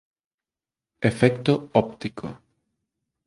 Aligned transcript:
Efecto 1.09 1.53
óptico 1.75 2.27